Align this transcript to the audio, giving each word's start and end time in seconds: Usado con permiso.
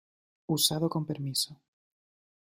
Usado 0.55 0.87
con 0.89 1.05
permiso. 1.05 1.51